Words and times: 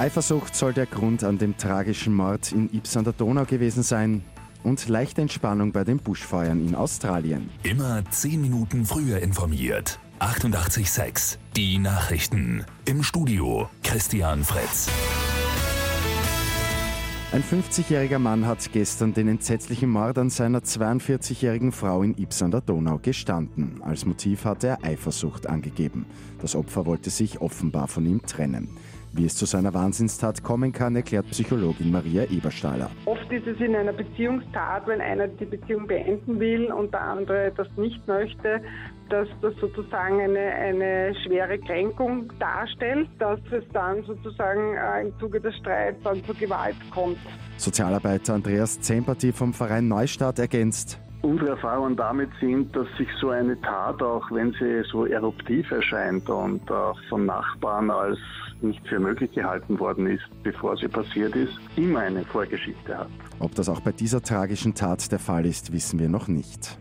Eifersucht 0.00 0.56
soll 0.56 0.72
der 0.72 0.86
Grund 0.86 1.24
an 1.24 1.36
dem 1.36 1.58
tragischen 1.58 2.14
Mord 2.14 2.52
in 2.52 2.72
Ibs 2.72 2.96
an 2.96 3.04
der 3.04 3.12
Donau 3.12 3.44
gewesen 3.44 3.82
sein 3.82 4.24
und 4.62 4.88
leichte 4.88 5.20
Entspannung 5.20 5.72
bei 5.72 5.84
den 5.84 5.98
Buschfeuern 5.98 6.66
in 6.66 6.74
Australien. 6.74 7.50
Immer 7.64 8.02
10 8.10 8.40
Minuten 8.40 8.86
früher 8.86 9.18
informiert. 9.18 9.98
88.6 10.20 11.36
Die 11.54 11.76
Nachrichten. 11.76 12.64
Im 12.86 13.02
Studio 13.02 13.68
Christian 13.82 14.42
Fritz. 14.42 14.88
Ein 17.32 17.44
50-jähriger 17.44 18.18
Mann 18.18 18.46
hat 18.46 18.72
gestern 18.72 19.12
den 19.12 19.28
entsetzlichen 19.28 19.90
Mord 19.90 20.16
an 20.16 20.30
seiner 20.30 20.60
42-jährigen 20.60 21.72
Frau 21.72 22.02
in 22.02 22.16
Ibs 22.16 22.40
an 22.40 22.50
der 22.50 22.62
Donau 22.62 22.98
gestanden. 22.98 23.82
Als 23.82 24.06
Motiv 24.06 24.46
hat 24.46 24.64
er 24.64 24.82
Eifersucht 24.82 25.46
angegeben. 25.46 26.06
Das 26.40 26.56
Opfer 26.56 26.86
wollte 26.86 27.10
sich 27.10 27.42
offenbar 27.42 27.86
von 27.86 28.06
ihm 28.06 28.22
trennen. 28.22 28.78
Wie 29.12 29.26
es 29.26 29.34
zu 29.34 29.44
seiner 29.44 29.74
Wahnsinnstat 29.74 30.44
kommen 30.44 30.72
kann, 30.72 30.94
erklärt 30.94 31.26
Psychologin 31.30 31.90
Maria 31.90 32.24
Eberstahler. 32.30 32.90
Oft 33.06 33.30
ist 33.32 33.44
es 33.44 33.58
in 33.60 33.74
einer 33.74 33.92
Beziehungstat, 33.92 34.86
wenn 34.86 35.00
einer 35.00 35.26
die 35.26 35.46
Beziehung 35.46 35.88
beenden 35.88 36.38
will 36.38 36.70
und 36.70 36.92
der 36.92 37.02
andere 37.02 37.52
das 37.56 37.66
nicht 37.76 38.06
möchte, 38.06 38.60
dass 39.08 39.26
das 39.42 39.52
sozusagen 39.60 40.20
eine, 40.20 40.38
eine 40.38 41.14
schwere 41.24 41.58
Kränkung 41.58 42.32
darstellt, 42.38 43.08
dass 43.18 43.40
es 43.50 43.64
dann 43.72 44.04
sozusagen 44.04 44.76
äh, 44.76 45.02
im 45.02 45.18
Zuge 45.18 45.40
des 45.40 45.56
Streits 45.56 46.00
dann 46.04 46.24
zur 46.24 46.36
Gewalt 46.36 46.76
kommt. 46.92 47.18
Sozialarbeiter 47.56 48.34
Andreas 48.34 48.80
Zemperti 48.80 49.32
vom 49.32 49.52
Verein 49.52 49.88
Neustadt 49.88 50.38
ergänzt. 50.38 51.00
Unsere 51.22 51.50
Erfahrungen 51.50 51.96
damit 51.96 52.30
sind, 52.40 52.74
dass 52.74 52.86
sich 52.96 53.08
so 53.20 53.28
eine 53.28 53.60
Tat, 53.60 54.02
auch 54.02 54.30
wenn 54.30 54.52
sie 54.52 54.82
so 54.90 55.04
eruptiv 55.04 55.70
erscheint 55.70 56.28
und 56.30 56.70
auch 56.70 56.98
von 57.10 57.26
Nachbarn 57.26 57.90
als 57.90 58.18
nicht 58.62 58.86
für 58.88 58.98
möglich 58.98 59.32
gehalten 59.32 59.78
worden 59.78 60.06
ist, 60.06 60.24
bevor 60.42 60.76
sie 60.76 60.88
passiert 60.88 61.34
ist, 61.36 61.52
immer 61.76 62.00
eine 62.00 62.24
Vorgeschichte 62.24 62.96
hat. 62.96 63.08
Ob 63.38 63.54
das 63.54 63.68
auch 63.68 63.80
bei 63.80 63.92
dieser 63.92 64.22
tragischen 64.22 64.74
Tat 64.74 65.12
der 65.12 65.18
Fall 65.18 65.46
ist, 65.46 65.72
wissen 65.72 65.98
wir 65.98 66.08
noch 66.08 66.28
nicht. 66.28 66.78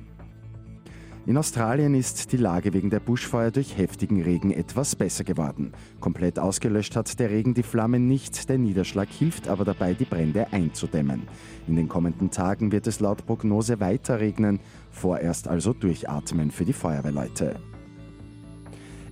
In 1.30 1.38
Australien 1.38 1.94
ist 1.94 2.32
die 2.32 2.38
Lage 2.38 2.74
wegen 2.74 2.90
der 2.90 3.00
Buschfeuer 3.00 3.52
durch 3.52 3.78
heftigen 3.78 4.24
Regen 4.24 4.50
etwas 4.50 4.96
besser 4.96 5.24
geworden. 5.24 5.74
Komplett 6.00 6.40
ausgelöscht 6.40 6.96
hat 6.96 7.20
der 7.20 7.30
Regen 7.30 7.54
die 7.54 7.62
Flammen 7.62 8.08
nicht, 8.08 8.50
der 8.50 8.58
Niederschlag 8.58 9.10
hilft 9.10 9.48
aber 9.48 9.64
dabei, 9.64 9.94
die 9.94 10.06
Brände 10.06 10.52
einzudämmen. 10.52 11.28
In 11.68 11.76
den 11.76 11.88
kommenden 11.88 12.32
Tagen 12.32 12.72
wird 12.72 12.88
es 12.88 13.00
laut 13.00 13.28
Prognose 13.28 13.80
weiter 13.80 14.20
regnen, 14.20 14.60
vorerst 14.90 15.48
also 15.48 15.72
durchatmen 15.72 16.50
für 16.50 16.66
die 16.66 16.74
Feuerwehrleute. 16.74 17.58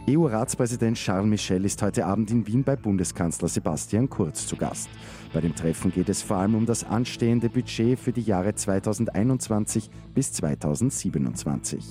EU-Ratspräsident 0.10 0.96
Charles 0.96 1.28
Michel 1.28 1.66
ist 1.66 1.82
heute 1.82 2.06
Abend 2.06 2.32
in 2.32 2.48
Wien 2.48 2.64
bei 2.64 2.78
Bundeskanzler 2.78 3.50
Sebastian 3.50 4.10
Kurz 4.10 4.48
zu 4.48 4.56
Gast. 4.56 4.90
Bei 5.34 5.42
dem 5.42 5.54
Treffen 5.54 5.92
geht 5.92 6.08
es 6.08 6.22
vor 6.22 6.38
allem 6.38 6.56
um 6.56 6.66
das 6.66 6.86
anstehende 6.86 7.50
Budget 7.50 8.00
für 8.00 8.14
die 8.14 8.22
Jahre 8.22 8.56
2021 8.56 9.90
bis 10.14 10.32
2027. 10.32 11.84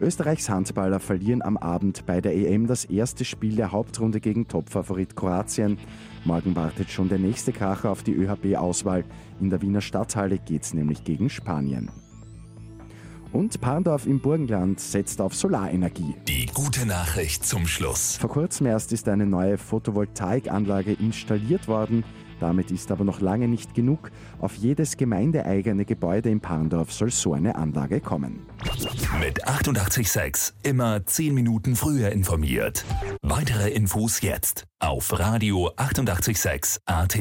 Österreichs 0.00 0.48
Handballer 0.48 0.98
verlieren 0.98 1.42
am 1.42 1.58
Abend 1.58 2.06
bei 2.06 2.22
der 2.22 2.34
EM 2.34 2.66
das 2.66 2.86
erste 2.86 3.26
Spiel 3.26 3.56
der 3.56 3.72
Hauptrunde 3.72 4.20
gegen 4.20 4.48
Topfavorit 4.48 5.14
Kroatien. 5.14 5.76
Morgen 6.24 6.56
wartet 6.56 6.90
schon 6.90 7.10
der 7.10 7.18
nächste 7.18 7.52
Kracher 7.52 7.90
auf 7.90 8.02
die 8.02 8.14
ÖHB-Auswahl. 8.14 9.04
In 9.40 9.50
der 9.50 9.60
Wiener 9.60 9.82
Stadthalle 9.82 10.38
geht's 10.38 10.72
nämlich 10.72 11.04
gegen 11.04 11.28
Spanien. 11.28 11.90
Und 13.32 13.60
Parndorf 13.60 14.06
im 14.06 14.20
Burgenland 14.20 14.80
setzt 14.80 15.20
auf 15.20 15.34
Solarenergie. 15.34 16.14
Die 16.26 16.46
gute 16.46 16.86
Nachricht 16.86 17.44
zum 17.44 17.66
Schluss. 17.66 18.16
Vor 18.16 18.30
kurzem 18.30 18.66
erst 18.66 18.92
ist 18.92 19.08
eine 19.08 19.26
neue 19.26 19.58
Photovoltaikanlage 19.58 20.92
installiert 20.92 21.68
worden. 21.68 22.04
Damit 22.40 22.70
ist 22.70 22.90
aber 22.90 23.04
noch 23.04 23.20
lange 23.20 23.48
nicht 23.48 23.74
genug. 23.74 24.10
Auf 24.40 24.54
jedes 24.56 24.96
gemeindeeigene 24.96 25.84
Gebäude 25.84 26.30
in 26.30 26.40
Parndorf 26.40 26.92
soll 26.92 27.10
so 27.10 27.32
eine 27.32 27.56
Anlage 27.56 28.00
kommen. 28.00 28.46
Mit 29.20 29.46
886 29.46 30.54
immer 30.62 31.04
10 31.04 31.34
Minuten 31.34 31.76
früher 31.76 32.10
informiert. 32.10 32.84
Weitere 33.22 33.70
Infos 33.70 34.20
jetzt 34.20 34.64
auf 34.80 35.18
Radio 35.18 35.70
886 35.76 36.80
AT. 36.84 37.16